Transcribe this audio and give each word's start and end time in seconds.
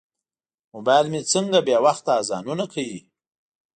موبایل 0.73 1.05
مې 1.11 1.21
څنګه 1.31 1.59
بې 1.65 1.77
وخته 1.85 2.11
اذانونه 2.21 2.65
کوي. 2.73 2.99